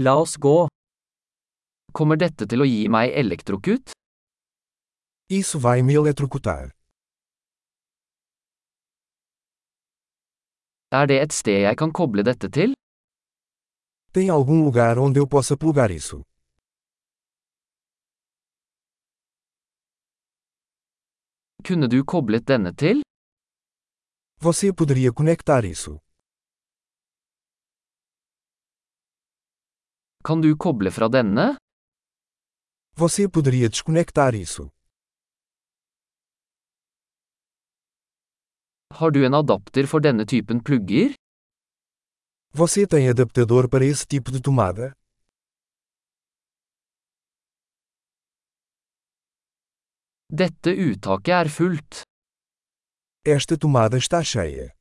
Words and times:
La 0.00 0.14
oss 0.16 0.36
gå. 0.36 0.68
Kommer 1.92 2.16
dette 2.22 2.46
til 2.46 2.62
å 2.62 2.66
gi 2.68 2.84
meg 2.86 3.10
elektrokut? 3.18 3.90
Isso 5.38 5.58
vai 5.58 5.82
me 5.82 5.96
eletrocutar. 5.98 6.70
Er 10.94 11.10
det 11.10 11.18
et 11.24 11.34
sted 11.34 11.64
jeg 11.66 11.76
kan 11.82 11.90
koble 11.90 12.22
dette 12.22 12.46
til? 12.46 12.76
Tem 14.14 14.30
algum 14.30 14.62
lugar 14.64 14.98
onde 15.02 15.18
eu 15.18 15.26
possa 15.26 15.56
plugar 15.56 15.90
isso? 15.90 16.22
Kunne 21.66 21.88
du 21.88 22.04
koblet 22.04 22.46
denne 22.46 22.72
til? 22.72 23.02
Você 24.40 24.72
poderia 24.72 25.12
conectar 25.12 25.64
isso. 25.64 25.98
Kan 30.28 30.42
du 30.44 30.50
koble 30.56 30.90
fra 30.90 31.08
denne? 31.08 31.56
Você 32.92 33.26
poderia 33.26 33.68
desconectar 33.70 34.34
isso. 34.34 34.68
Har 38.92 39.10
du 39.10 39.24
en 39.24 39.34
adapter 39.34 39.86
for 39.86 40.00
denne 40.00 40.26
typen 40.26 40.60
plugger? 40.62 41.14
Você 42.52 42.86
tem 42.86 43.08
adaptador 43.08 43.70
para 43.70 43.86
esse 43.86 44.06
tipo 44.06 44.30
de 44.30 44.42
tomada? 44.42 44.92
Dette 50.30 50.70
uttaket 50.90 51.46
er 51.46 51.48
fullt. 51.48 52.02
Esta 53.24 53.56
tomada 53.56 53.96
está 53.96 54.22
cheia. 54.22 54.77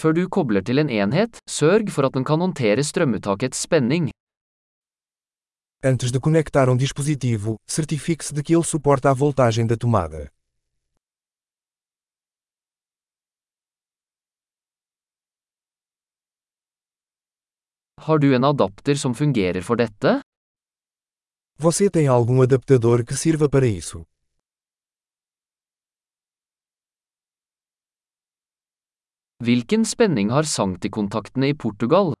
Før 0.00 0.14
du 0.16 0.22
kobler 0.32 0.62
til 0.64 0.80
en 0.80 0.88
enhet, 0.88 1.36
sørg 1.44 1.90
for 1.92 2.08
at 2.08 2.14
den 2.16 2.24
kan 2.24 2.40
håndtere 2.40 2.80
strømuttakets 2.80 3.66
spenning. 3.66 4.08
Antes 5.84 6.12
de 6.12 6.20
conectar 6.26 6.70
um 6.72 6.78
dispositivo, 6.78 7.56
certifique-se 7.68 8.34
de 8.34 8.42
que 8.42 8.54
ele 8.56 8.64
suporta 8.64 9.10
a 9.10 9.14
voltagem 9.14 9.66
da 9.66 9.76
tomada. 9.76 10.28
Har 18.00 18.18
du 18.18 18.32
en 18.34 18.44
adapter 18.44 18.96
som 18.96 19.12
fungerer 19.14 19.62
for 19.62 19.76
dette? 19.76 20.20
Você 21.58 21.90
tem 21.90 22.08
algum 22.08 22.40
adaptador 22.40 23.04
que 23.04 23.14
sirva 23.14 23.48
para 23.50 23.66
isso? 23.66 24.06
Hvilken 29.40 29.86
spenning 29.88 30.28
har 30.28 30.44
sanktikontaktene 30.44 31.48
i 31.48 31.54
Portugal? 31.54 32.12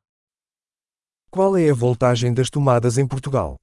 Qual 1.30 1.56
é 1.58 1.68
a 1.68 1.74
voltagem 1.74 2.32
das 2.32 2.48
tomadas 2.48 2.96
em 2.96 3.06
Portugal? 3.06 3.56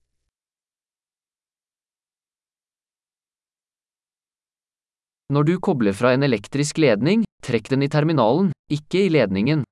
Når 5.34 5.44
du 5.44 5.60
kobler 5.60 5.94
fra 5.94 6.14
en 6.14 6.24
elektrisk 6.24 6.78
ledning, 6.78 7.26
trekk 7.42 7.74
den 7.74 7.82
i 7.82 7.90
terminalen, 7.90 8.54
ikke 8.70 9.08
i 9.08 9.10
ledningen. 9.10 9.66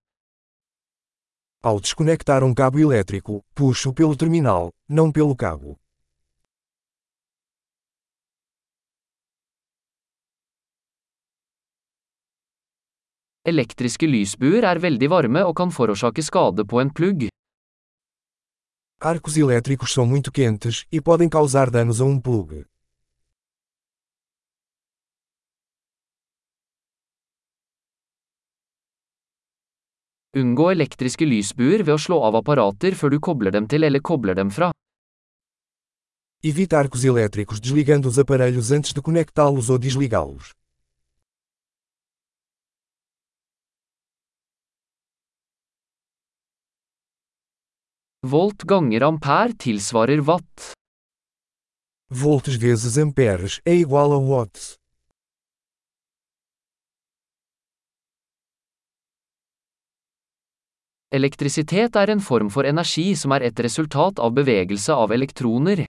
Ao 1.61 1.77
desconectar 1.79 2.41
um 2.43 2.55
cabo 2.55 2.79
elétrico, 2.79 3.43
puxo 3.53 3.93
pelo 3.93 4.17
terminal, 4.17 4.71
não 4.89 5.11
pelo 5.11 5.35
cabo. 5.35 5.77
Elektriske 13.45 14.07
lysbuer 14.09 14.65
er 14.65 14.79
veldig 14.81 15.07
varme 15.11 15.41
og 15.45 15.51
kan 15.59 15.69
forårsake 15.69 16.23
skade 16.25 16.63
på 16.65 16.79
en 16.81 16.89
plugg. 16.89 17.27
Arcos 19.05 19.37
elétricos 19.37 19.93
são 19.93 20.07
muito 20.07 20.31
quentes 20.31 20.85
e 20.91 20.99
podem 20.99 21.29
causar 21.29 21.69
danos 21.69 22.01
a 22.01 22.05
um 22.05 22.19
plug. 22.19 22.65
Unngå 30.33 30.71
elektriske 30.71 31.29
lysbuer 31.29 31.85
ved 31.85 31.93
å 31.93 32.01
slå 32.01 32.23
av 32.25 32.41
apparater 32.41 32.97
før 32.97 33.13
du 33.13 33.19
kobler 33.19 33.53
dem 33.53 33.69
til 33.69 33.85
eller 33.85 34.01
kobler 34.01 34.33
dem 34.33 34.49
fra. 34.49 34.73
Evite 36.41 36.81
arcos 36.81 37.05
elétricos 37.05 37.61
desligando 37.61 38.09
os 38.09 38.17
aparelhos 38.17 38.71
antes 38.71 38.91
de 38.91 39.01
conectá-los 39.05 39.69
ou 39.69 39.77
desligá-los. 39.77 40.55
Volt 48.25 48.63
ganger 48.65 49.03
ampere 49.03 49.53
tilsvarer 49.53 50.21
watt. 50.27 50.71
Volts 52.09 52.55
vezes 52.55 52.97
amperes 52.97 53.59
é 53.63 53.73
igual 53.75 54.13
a 54.13 54.17
watts. 54.17 54.73
Elektrisitet 61.11 61.95
er 61.95 62.09
en 62.09 62.19
form 62.19 62.49
for 62.49 62.65
energi 62.65 63.15
som 63.15 63.31
er 63.31 63.45
et 63.45 63.59
resultat 63.59 64.17
av 64.17 64.33
bevegelse 64.33 64.93
av 64.93 65.13
elektroner. 65.13 65.85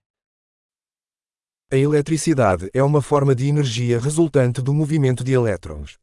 A 1.73 1.75
eletricidade 1.75 2.69
é 2.71 2.83
uma 2.83 3.01
forma 3.01 3.33
de 3.33 3.49
energia 3.49 3.97
resultante 3.97 4.61
do 4.61 4.73
movimento 4.73 5.23
de 5.23 5.33
elétrons. 5.33 5.97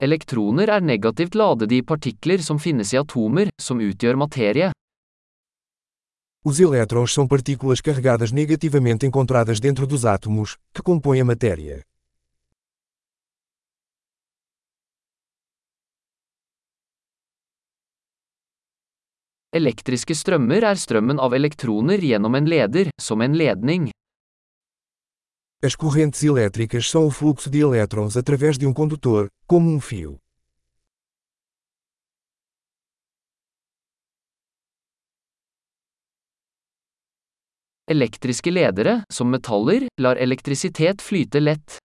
Elektroner 0.00 0.70
er 0.72 0.80
negativt 0.80 1.34
ladede 1.36 1.74
i 1.76 1.82
partikler 1.84 2.40
som 2.40 2.56
finnes 2.56 2.94
i 2.94 2.96
atomer, 2.96 3.50
som 3.60 3.82
utgjør 3.84 4.16
materie. 4.16 4.70
Os 6.42 6.60
elétrons 6.60 7.12
são 7.12 7.28
partículas 7.28 7.82
carregadas 7.82 8.32
negativamente 8.32 9.04
encontradas 9.04 9.60
dentro 9.60 9.86
dos 9.86 10.06
átomos, 10.06 10.56
que 10.72 10.82
compõem 10.82 11.20
a 11.20 11.24
matéria. 11.24 11.82
Elektriske 19.52 20.14
strømmer 20.14 20.64
er 20.64 20.80
strømmen 20.80 21.20
av 21.20 21.34
elektroner 21.36 22.00
gjennom 22.00 22.40
en 22.40 22.48
leder, 22.48 22.88
som 22.96 23.20
en 23.20 23.36
ledning. 23.36 23.90
As 25.62 25.76
correntes 25.76 26.22
elétricas 26.24 26.88
são 26.88 27.06
o 27.06 27.10
fluxo 27.10 27.50
de 27.50 27.58
elétrons 27.60 28.16
através 28.16 28.56
de 28.56 28.66
um 28.66 28.72
condutor, 28.72 29.28
como 29.46 29.68
um 29.68 29.78
fio. 29.78 30.18
Elektriske 37.86 38.50
ledere, 38.50 39.02
som 39.12 39.26
metaller, 39.26 39.86
lar 40.00 40.16
elektrisitet 40.16 41.02
flyte 41.02 41.38
lett. 41.38 41.76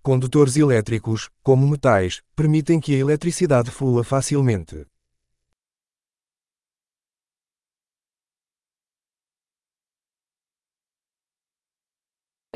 Condutores 0.00 0.56
elétricos, 0.56 1.28
como 1.42 1.66
metais, 1.66 2.20
permitem 2.36 2.78
que 2.78 2.94
a 2.94 2.98
eletricidade 2.98 3.72
flua 3.72 4.04
facilmente. 4.04 4.86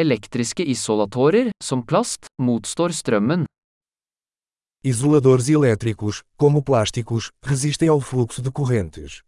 Elektriske 0.00 0.64
isolatorer, 0.64 1.50
som 1.62 1.82
plast, 1.84 2.24
motstår 2.40 2.94
strømmen. 2.96 3.42
Isoladores 4.82 5.50
elétricos, 5.50 6.22
como 6.40 6.62
plásticos, 6.62 7.28
resistem 7.44 7.90
ao 7.92 8.00
fluxo 8.00 8.40
de 8.40 8.50
correntes. 8.50 9.20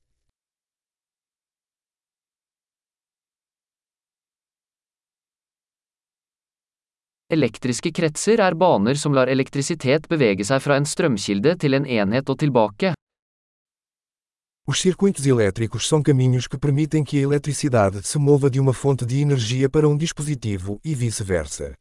Elektriske 7.28 7.92
kretser 7.92 8.40
er 8.40 8.56
baner 8.56 8.96
som 8.96 9.12
lar 9.12 9.28
elektrisitet 9.28 10.08
bevege 10.08 10.48
seg 10.48 10.64
fra 10.64 10.80
en 10.80 10.88
strømkilde 10.88 11.58
til 11.60 11.76
en 11.76 11.84
enhet 11.84 12.32
og 12.32 12.40
tilbake. 12.40 12.96
Os 14.64 14.80
circuitos 14.80 15.26
elétricos 15.26 15.88
são 15.88 16.00
caminhos 16.00 16.46
que 16.46 16.56
permitem 16.56 17.02
que 17.02 17.18
a 17.18 17.22
eletricidade 17.22 18.06
se 18.06 18.16
mova 18.16 18.48
de 18.48 18.60
uma 18.60 18.72
fonte 18.72 19.04
de 19.04 19.20
energia 19.20 19.68
para 19.68 19.88
um 19.88 19.96
dispositivo 19.96 20.78
e 20.84 20.94
vice-versa. 20.94 21.74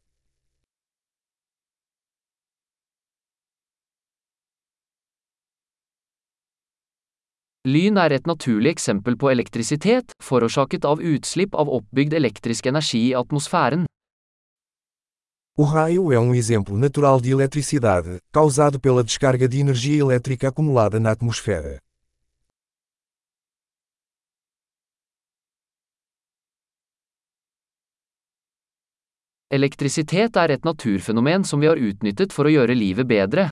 Lyn 7.63 7.98
er 7.98 8.12
et 8.13 8.25
naturlig 8.25 8.72
eksempel 8.72 9.16
på 9.16 9.30
elektrisitet, 9.30 10.16
forårsaket 10.18 10.84
av 10.84 10.98
utslipp 11.06 11.54
av 11.54 11.69
oppbygd 11.69 12.18
elektrisk 12.18 12.66
energi 12.66 13.04
i 13.12 13.13
atmosfæren. 13.13 13.86
O 15.56 15.63
raio 15.69 16.12
é 16.12 16.19
um 16.19 16.34
exemplo 16.34 16.75
natural 16.75 17.22
de 17.22 17.30
eletricidade, 17.30 18.18
causado 18.34 18.80
pela 18.80 19.04
descarga 19.04 19.48
de 19.48 19.60
energia 19.60 20.01
elétrica 20.01 20.48
acumulada 20.48 21.00
na 21.00 21.12
atmosfera. 21.12 21.77
Er 29.51 29.59
naturfenomen 30.63 31.44
vi 31.59 31.68
har 31.68 31.75
utnyttet 31.75 32.31
livet 32.74 33.07
bedre. 33.07 33.50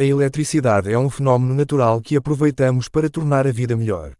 A 0.00 0.02
eletricidade 0.02 0.92
é 0.92 0.98
um 0.98 1.08
fenômeno 1.08 1.54
natural 1.54 2.00
que 2.02 2.16
aproveitamos 2.16 2.88
para 2.88 3.08
tornar 3.08 3.46
a 3.46 3.52
vida 3.52 3.76
melhor. 3.76 4.14